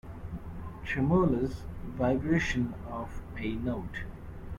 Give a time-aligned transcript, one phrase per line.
[0.83, 1.61] Tremulous
[1.95, 3.99] vibration of a note.